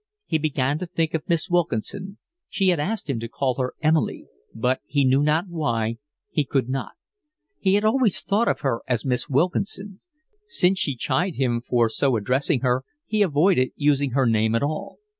He 0.25 0.39
began 0.39 0.79
to 0.79 0.87
think 0.87 1.13
of 1.13 1.29
Miss 1.29 1.47
Wilkinson. 1.47 2.17
She 2.49 2.69
had 2.69 2.79
asked 2.79 3.07
him 3.07 3.19
to 3.19 3.27
call 3.27 3.61
her 3.61 3.75
Emily, 3.83 4.25
but, 4.51 4.81
he 4.87 5.05
knew 5.05 5.21
not 5.21 5.47
why, 5.47 5.97
he 6.31 6.43
could 6.43 6.67
not; 6.69 6.93
he 7.59 7.79
always 7.79 8.21
thought 8.21 8.47
of 8.47 8.61
her 8.61 8.81
as 8.87 9.05
Miss 9.05 9.29
Wilkinson. 9.29 9.99
Since 10.47 10.79
she 10.79 10.95
chid 10.95 11.35
him 11.35 11.61
for 11.61 11.87
so 11.87 12.17
addressing 12.17 12.61
her, 12.61 12.83
he 13.05 13.21
avoided 13.21 13.73
using 13.75 14.13
her 14.13 14.25
name 14.25 14.55
at 14.55 14.63
all. 14.63 14.97